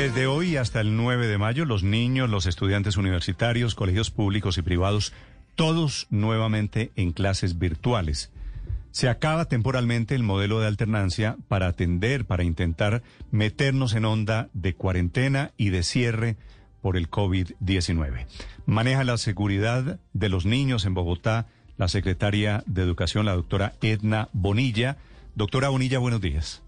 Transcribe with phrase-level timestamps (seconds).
[0.00, 4.62] Desde hoy hasta el 9 de mayo, los niños, los estudiantes universitarios, colegios públicos y
[4.62, 5.12] privados,
[5.56, 8.32] todos nuevamente en clases virtuales.
[8.92, 14.74] Se acaba temporalmente el modelo de alternancia para atender, para intentar meternos en onda de
[14.74, 16.36] cuarentena y de cierre
[16.80, 18.24] por el COVID-19.
[18.64, 21.46] Maneja la seguridad de los niños en Bogotá
[21.76, 24.96] la secretaria de Educación, la doctora Edna Bonilla.
[25.34, 26.62] Doctora Bonilla, buenos días.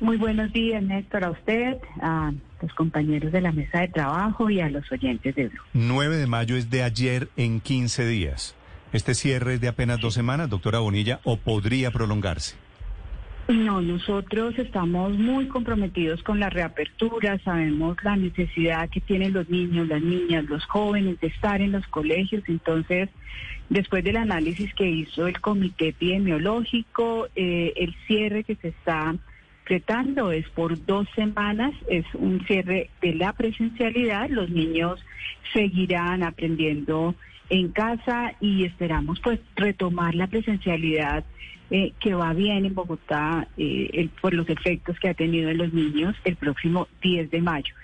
[0.00, 4.60] Muy buenos días, Néstor, a usted, a los compañeros de la mesa de trabajo y
[4.60, 5.60] a los oyentes de Blue.
[5.72, 8.54] 9 de mayo es de ayer en 15 días.
[8.92, 12.56] ¿Este cierre es de apenas dos semanas, doctora Bonilla, o podría prolongarse?
[13.48, 19.88] No, nosotros estamos muy comprometidos con la reapertura, sabemos la necesidad que tienen los niños,
[19.88, 23.08] las niñas, los jóvenes de estar en los colegios, entonces
[23.68, 29.16] después del análisis que hizo el comité epidemiológico, eh, el cierre que se está
[29.74, 35.04] es por dos semanas, es un cierre de la presencialidad, los niños
[35.52, 37.14] seguirán aprendiendo
[37.50, 41.24] en casa y esperamos pues retomar la presencialidad
[41.70, 45.72] eh, que va bien en Bogotá eh, por los efectos que ha tenido en los
[45.72, 47.74] niños el próximo 10 de mayo.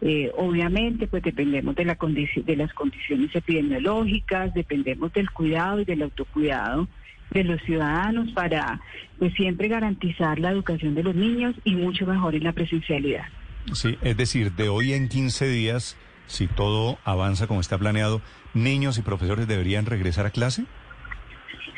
[0.00, 6.02] Eh, obviamente, pues dependemos de, la de las condiciones epidemiológicas, dependemos del cuidado y del
[6.02, 6.88] autocuidado
[7.34, 8.80] de los ciudadanos para
[9.18, 13.24] pues siempre garantizar la educación de los niños y mucho mejor en la presencialidad.
[13.72, 15.96] Sí, es decir, de hoy en 15 días,
[16.26, 18.22] si todo avanza como está planeado,
[18.54, 20.64] niños y profesores deberían regresar a clase.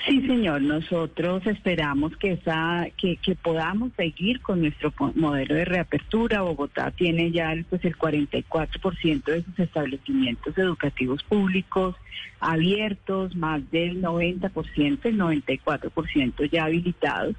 [0.06, 0.62] Sí, señor.
[0.62, 6.42] Nosotros esperamos que esa, que, que podamos seguir con nuestro modelo de reapertura.
[6.42, 11.96] Bogotá tiene ya pues el 44% de sus establecimientos educativos públicos
[12.38, 17.34] abiertos, más del 90%, el 94% ya habilitados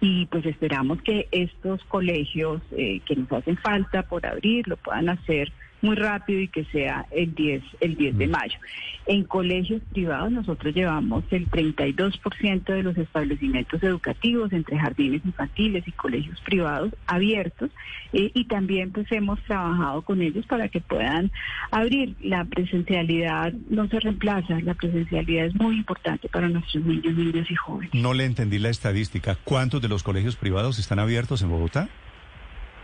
[0.00, 5.10] y pues esperamos que estos colegios eh, que nos hacen falta por abrir lo puedan
[5.10, 8.58] hacer muy rápido y que sea el 10, el 10 de mayo.
[9.06, 15.92] En colegios privados nosotros llevamos el 32% de los establecimientos educativos entre jardines infantiles y
[15.92, 17.70] colegios privados abiertos
[18.12, 21.30] eh, y también pues hemos trabajado con ellos para que puedan
[21.70, 22.14] abrir.
[22.20, 27.54] La presencialidad no se reemplaza, la presencialidad es muy importante para nuestros niños, niños y
[27.54, 27.94] jóvenes.
[27.94, 29.36] No le entendí la estadística.
[29.44, 31.88] ¿Cuántos de los colegios privados están abiertos en Bogotá?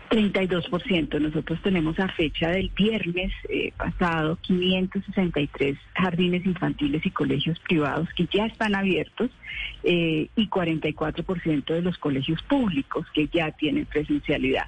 [0.09, 1.19] 32%.
[1.19, 8.27] Nosotros tenemos a fecha del viernes eh, pasado 563 jardines infantiles y colegios privados que
[8.31, 9.29] ya están abiertos
[9.83, 14.65] eh, y 44% de los colegios públicos que ya tienen presencialidad.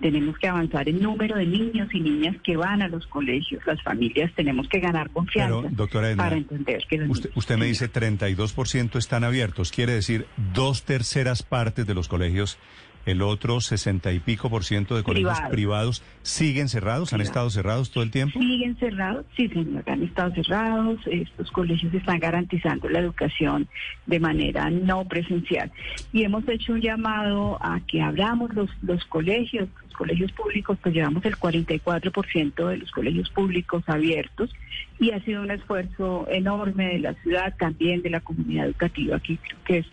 [0.00, 3.64] Tenemos que avanzar en número de niños y niñas que van a los colegios.
[3.66, 5.68] Las familias tenemos que ganar confianza
[6.16, 9.70] para entender que usted, usted me dice 32% están abiertos.
[9.70, 12.58] Quiere decir dos terceras partes de los colegios
[13.06, 17.90] el otro sesenta y pico por ciento de colegios privados siguen cerrados, han estado cerrados
[17.90, 18.38] todo el tiempo.
[18.38, 21.00] Siguen cerrados, sí señor, han estado cerrados.
[21.06, 23.68] Estos colegios están garantizando la educación
[24.06, 25.70] de manera no presencial.
[26.12, 30.94] Y hemos hecho un llamado a que abramos los, los colegios, los colegios públicos, pues
[30.94, 34.50] llevamos el 44% de los colegios públicos abiertos
[34.98, 39.36] y ha sido un esfuerzo enorme de la ciudad, también de la comunidad educativa, aquí
[39.36, 39.86] creo que es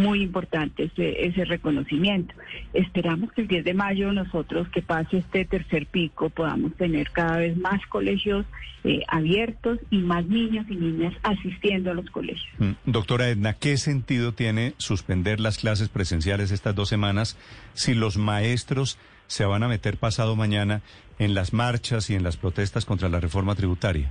[0.00, 2.34] muy importante ese, ese reconocimiento.
[2.72, 7.36] Esperamos que el 10 de mayo nosotros que pase este tercer pico podamos tener cada
[7.36, 8.46] vez más colegios
[8.82, 12.48] eh, abiertos y más niños y niñas asistiendo a los colegios.
[12.58, 17.36] Mm, doctora Edna, ¿qué sentido tiene suspender las clases presenciales estas dos semanas
[17.74, 20.80] si los maestros se van a meter pasado mañana
[21.18, 24.10] en las marchas y en las protestas contra la reforma tributaria?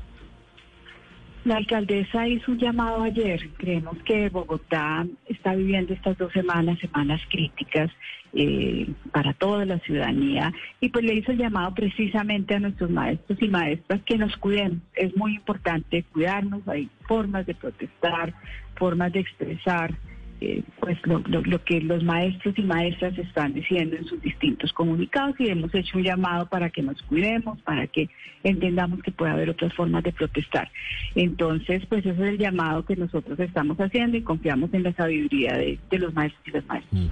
[1.49, 3.49] La alcaldesa hizo un llamado ayer.
[3.57, 7.89] Creemos que Bogotá está viviendo estas dos semanas, semanas críticas
[8.33, 13.41] eh, para toda la ciudadanía, y pues le hizo el llamado precisamente a nuestros maestros
[13.41, 14.83] y maestras que nos cuiden.
[14.93, 16.67] Es muy importante cuidarnos.
[16.67, 18.31] Hay formas de protestar,
[18.75, 19.95] formas de expresar
[20.41, 25.35] eh, pues lo, lo, que los maestros y maestras están diciendo en sus distintos comunicados
[25.39, 28.09] y hemos hecho un llamado para que nos cuidemos, para que
[28.43, 30.71] entendamos que puede haber otras formas de protestar.
[31.15, 35.57] Entonces, pues ese es el llamado que nosotros estamos haciendo y confiamos en la sabiduría
[35.57, 36.93] de, de los maestros y las maestras.
[36.93, 37.07] Mm.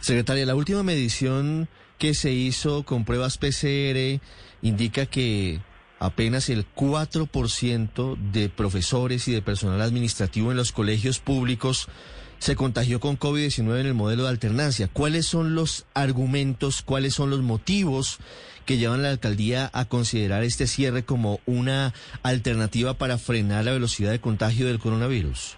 [0.00, 1.68] Secretaria, la última medición
[1.98, 4.20] que se hizo con pruebas PCR
[4.62, 5.60] indica que
[5.98, 11.88] apenas el 4% de profesores y de personal administrativo en los colegios públicos
[12.38, 14.88] se contagió con COVID-19 en el modelo de alternancia.
[14.92, 18.18] ¿Cuáles son los argumentos, cuáles son los motivos
[18.64, 23.72] que llevan a la alcaldía a considerar este cierre como una alternativa para frenar la
[23.72, 25.56] velocidad de contagio del coronavirus?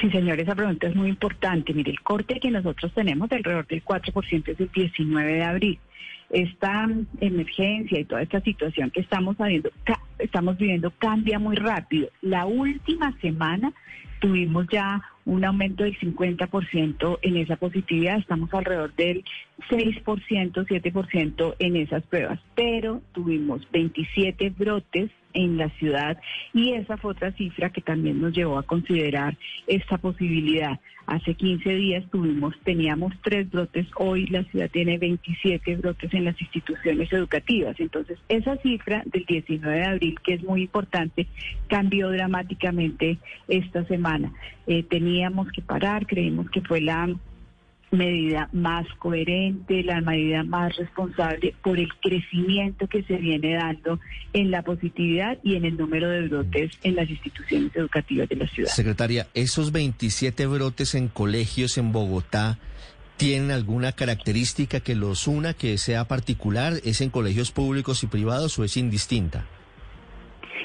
[0.00, 1.72] Sí, señor, esa pregunta es muy importante.
[1.72, 5.78] Mire, el corte que nosotros tenemos de alrededor del 4% es el 19 de abril.
[6.30, 6.86] esta
[7.20, 9.36] emergencia y toda esta situación que estamos
[10.18, 12.10] estamos viviendo cambia muy rápido.
[12.20, 13.72] La última semana
[14.20, 19.24] tuvimos ya un aumento del 50% en esa positividad, estamos alrededor del
[19.68, 26.18] 6%, 7% en esas pruebas, pero tuvimos 27 brotes en la ciudad
[26.54, 29.36] y esa fue otra cifra que también nos llevó a considerar
[29.66, 30.78] esta posibilidad.
[31.06, 36.38] Hace 15 días tuvimos, teníamos tres brotes, hoy la ciudad tiene 27 brotes en las
[36.38, 37.80] instituciones educativas.
[37.80, 41.26] Entonces, esa cifra del 19 de abril, que es muy importante,
[41.68, 43.16] cambió dramáticamente
[43.48, 44.34] esta semana.
[44.66, 47.08] Eh, teníamos que parar, creímos que fue la
[47.90, 53.98] medida más coherente, la medida más responsable por el crecimiento que se viene dando
[54.32, 58.46] en la positividad y en el número de brotes en las instituciones educativas de la
[58.48, 58.70] ciudad.
[58.70, 62.58] Secretaria, esos 27 brotes en colegios en Bogotá,
[63.16, 66.74] ¿tienen alguna característica que los una, que sea particular?
[66.84, 69.46] ¿Es en colegios públicos y privados o es indistinta?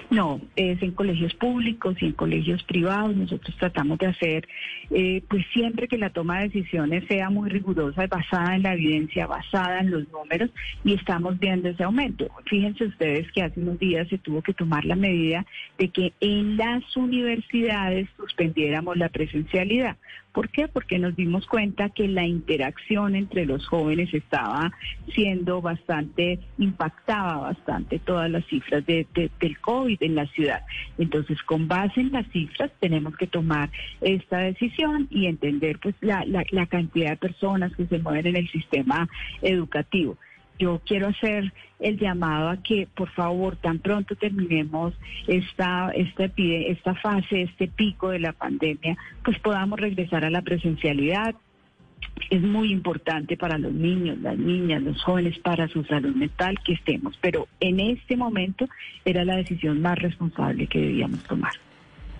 [0.09, 3.15] No, es en colegios públicos y en colegios privados.
[3.15, 4.47] Nosotros tratamos de hacer,
[4.91, 9.27] eh, pues siempre que la toma de decisiones sea muy rigurosa, basada en la evidencia,
[9.27, 10.49] basada en los números,
[10.83, 12.29] y estamos viendo ese aumento.
[12.45, 15.45] Fíjense ustedes que hace unos días se tuvo que tomar la medida
[15.77, 19.97] de que en las universidades suspendiéramos la presencialidad.
[20.33, 20.67] ¿Por qué?
[20.67, 24.71] Porque nos dimos cuenta que la interacción entre los jóvenes estaba
[25.13, 30.63] siendo bastante, impactaba bastante todas las cifras de, del COVID en la ciudad.
[30.97, 33.69] Entonces, con base en las cifras, tenemos que tomar
[34.01, 38.35] esta decisión y entender pues la, la, la cantidad de personas que se mueven en
[38.37, 39.07] el sistema
[39.43, 40.17] educativo
[40.59, 44.93] yo quiero hacer el llamado a que por favor tan pronto terminemos
[45.27, 51.35] esta esta esta fase este pico de la pandemia pues podamos regresar a la presencialidad
[52.29, 56.73] es muy importante para los niños, las niñas, los jóvenes, para su salud mental que
[56.73, 58.67] estemos, pero en este momento
[59.05, 61.53] era la decisión más responsable que debíamos tomar.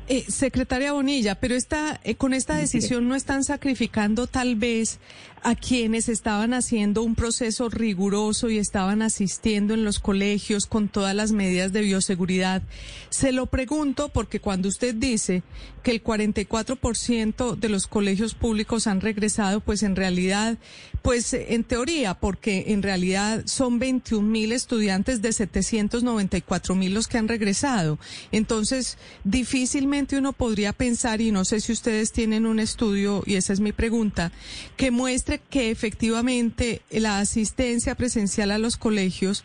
[0.10, 5.00] Eh, secretaria Bonilla, pero esta, eh, con esta decisión no están sacrificando tal vez
[5.44, 11.14] a quienes estaban haciendo un proceso riguroso y estaban asistiendo en los colegios con todas
[11.14, 12.64] las medidas de bioseguridad.
[13.10, 15.44] Se lo pregunto porque cuando usted dice
[15.84, 20.58] que el 44% de los colegios públicos han regresado, pues en realidad,
[21.02, 27.18] pues en teoría, porque en realidad son 21 mil estudiantes de 794 mil los que
[27.18, 28.00] han regresado.
[28.32, 33.54] Entonces, difícilmente uno podría pensar, y no sé si ustedes tienen un estudio, y esa
[33.54, 34.32] es mi pregunta,
[34.76, 39.44] que muestre que efectivamente la asistencia presencial a los colegios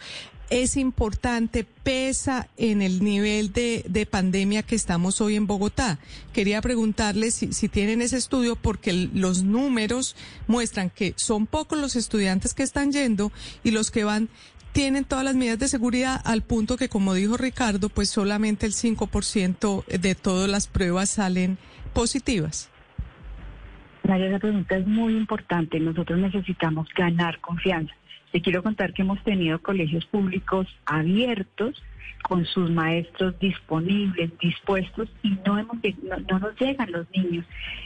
[0.50, 5.98] es importante, pesa en el nivel de, pandemia que estamos hoy en Bogotá.
[6.32, 10.16] Quería preguntarles si, tienen ese estudio porque los números
[10.46, 13.30] muestran que son pocos los estudiantes que están yendo
[13.62, 14.30] y los que van
[14.72, 18.72] tienen todas las medidas de seguridad al punto que, como dijo Ricardo, pues solamente el
[18.72, 21.58] 5% de todas las pruebas salen
[21.92, 22.70] positivas.
[24.06, 25.78] María, esa pregunta es muy importante.
[25.80, 27.94] Nosotros necesitamos ganar confianza.
[28.32, 31.82] Te quiero contar que hemos tenido colegios públicos abiertos
[32.22, 35.78] con sus maestros disponibles, dispuestos y no, hemos,
[36.28, 37.44] no, nos llegan los niños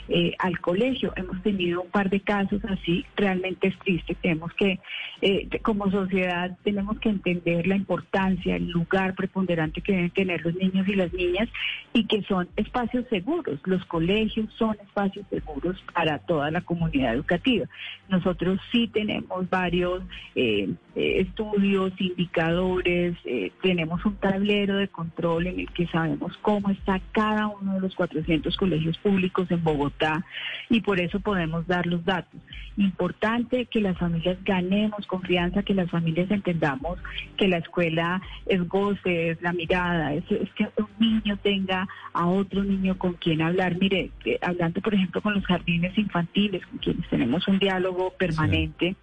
[0.09, 1.13] eh, al colegio.
[1.17, 4.17] Hemos tenido un par de casos así, realmente es triste.
[4.21, 4.81] Tenemos que,
[5.21, 10.55] eh, como sociedad, tenemos que entender la importancia, el lugar preponderante que deben tener los
[10.55, 11.49] niños y las niñas
[11.93, 13.61] y que son espacios seguros.
[13.65, 17.67] Los colegios son espacios seguros para toda la comunidad educativa.
[18.09, 20.03] Nosotros sí tenemos varios
[20.35, 23.17] eh, estudios, indicadores,
[23.63, 27.95] tenemos un tablero de control en el que sabemos cómo está cada uno de los
[27.95, 30.25] 400 colegios públicos en Bogotá
[30.71, 32.41] y por eso podemos dar los datos.
[32.77, 36.99] Importante que las familias ganemos confianza, que las familias entendamos
[37.37, 42.65] que la escuela es goce, es la mirada, es, que un niño tenga a otro
[42.65, 43.77] niño con quien hablar.
[43.79, 48.97] Mire, eh, hablando por ejemplo con los jardines infantiles, con quienes tenemos un diálogo permanente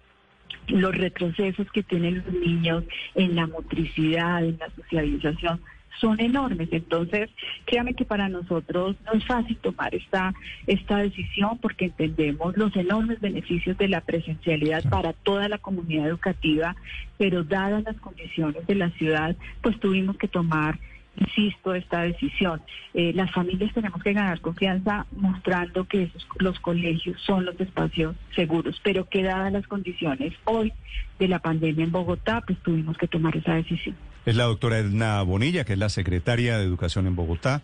[0.68, 5.60] los retrocesos que tienen los niños en la motricidad, en la socialización,
[6.00, 6.68] son enormes.
[6.72, 7.30] Entonces,
[7.66, 10.32] créame que para nosotros no es fácil tomar esta,
[10.66, 16.74] esta decisión porque entendemos los enormes beneficios de la presencialidad para toda la comunidad educativa,
[17.18, 20.78] pero dadas las condiciones de la ciudad, pues tuvimos que tomar
[21.16, 22.62] insisto, esta decisión.
[22.94, 28.16] Eh, las familias tenemos que ganar confianza mostrando que esos, los colegios son los espacios
[28.34, 30.72] seguros, pero que dadas las condiciones hoy
[31.18, 33.96] de la pandemia en Bogotá, pues tuvimos que tomar esa decisión.
[34.26, 37.62] Es la doctora Edna Bonilla, que es la secretaria de Educación en Bogotá.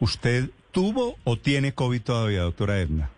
[0.00, 3.10] ¿Usted tuvo o tiene COVID todavía, doctora Edna?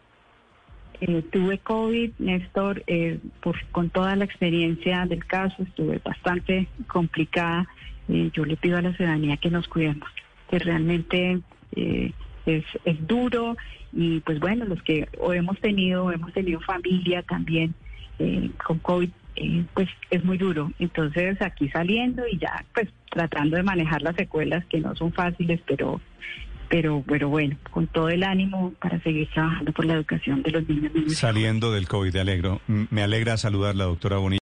[1.01, 7.69] Eh, tuve COVID, Néstor, eh, por, con toda la experiencia del caso, estuve bastante complicada.
[8.09, 10.09] Eh, yo le pido a la ciudadanía que nos cuidemos,
[10.51, 11.41] que realmente
[11.75, 13.57] es, es duro
[13.93, 17.75] y pues bueno, los que o hemos tenido, hemos tenido familia también
[18.65, 19.11] con COVID,
[19.75, 20.71] pues es muy duro.
[20.79, 25.61] Entonces aquí saliendo y ya pues tratando de manejar las secuelas que no son fáciles,
[25.67, 26.01] pero
[26.69, 30.69] pero, pero bueno, con todo el ánimo para seguir trabajando por la educación de los
[30.69, 30.93] niños.
[31.15, 32.61] Saliendo del COVID, alegro.
[32.67, 34.35] Me alegra saludar la doctora Bonilla.